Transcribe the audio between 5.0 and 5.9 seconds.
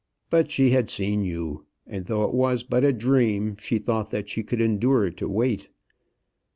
to wait.